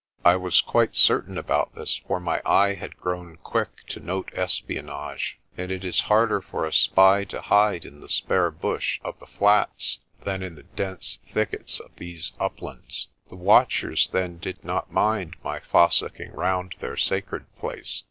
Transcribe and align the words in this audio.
I 0.25 0.35
was 0.35 0.61
quite 0.61 0.95
certain 0.95 1.37
about 1.37 1.75
this, 1.75 1.97
for 1.97 2.19
my 2.19 2.41
eye 2.43 2.73
had 2.73 2.97
grown 2.97 3.35
quick 3.43 3.85
to 3.89 3.99
note 3.99 4.31
espionage, 4.33 5.37
and 5.55 5.71
it 5.71 5.85
is 5.85 6.01
harder 6.09 6.41
for 6.41 6.65
a 6.65 6.73
spy 6.73 7.23
to 7.25 7.39
hide 7.39 7.85
in 7.85 8.01
the 8.01 8.09
spare 8.09 8.49
bush 8.49 8.99
of 9.03 9.19
the 9.19 9.27
flats 9.27 9.99
than 10.23 10.41
in 10.41 10.55
the 10.55 10.63
dense 10.63 11.19
thickets 11.31 11.79
on 11.79 11.91
these 11.97 12.33
uplands. 12.39 13.09
The 13.29 13.35
watchers, 13.35 14.07
then, 14.07 14.39
did 14.39 14.65
not 14.65 14.91
mind 14.91 15.35
my 15.43 15.59
fossicking 15.59 16.31
round 16.31 16.73
their 16.79 16.97
sacred 16.97 17.45
place. 17.59 17.99